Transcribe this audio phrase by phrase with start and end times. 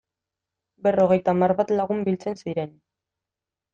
[0.87, 2.73] Berrogeita hamar bat lagun biltzen ziren.